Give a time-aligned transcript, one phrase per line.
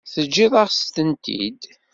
[0.13, 1.61] Teǧǧiḍ-as-tent-id?